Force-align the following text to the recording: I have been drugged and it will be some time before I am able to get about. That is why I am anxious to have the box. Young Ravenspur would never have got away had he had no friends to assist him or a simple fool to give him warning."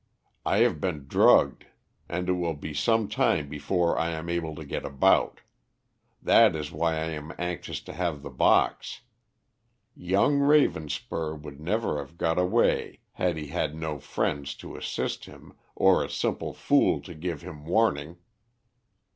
I 0.47 0.57
have 0.65 0.81
been 0.81 1.05
drugged 1.07 1.65
and 2.09 2.27
it 2.27 2.31
will 2.33 2.55
be 2.55 2.73
some 2.73 3.07
time 3.07 3.47
before 3.47 3.99
I 3.99 4.09
am 4.09 4.29
able 4.29 4.55
to 4.55 4.65
get 4.65 4.83
about. 4.83 5.41
That 6.23 6.55
is 6.55 6.71
why 6.71 6.93
I 6.95 7.09
am 7.09 7.35
anxious 7.37 7.81
to 7.81 7.93
have 7.93 8.23
the 8.23 8.31
box. 8.31 9.01
Young 9.95 10.39
Ravenspur 10.39 11.39
would 11.43 11.59
never 11.59 11.99
have 11.99 12.17
got 12.17 12.39
away 12.39 13.01
had 13.11 13.37
he 13.37 13.49
had 13.49 13.75
no 13.75 13.99
friends 13.99 14.55
to 14.55 14.75
assist 14.75 15.25
him 15.25 15.53
or 15.75 16.03
a 16.03 16.09
simple 16.09 16.51
fool 16.51 16.99
to 17.01 17.13
give 17.13 17.43
him 17.43 17.63
warning." 17.63 18.17